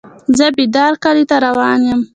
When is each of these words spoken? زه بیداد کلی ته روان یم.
زه 0.37 0.47
بیداد 0.57 0.93
کلی 1.03 1.23
ته 1.29 1.35
روان 1.45 1.79
یم. 1.87 2.01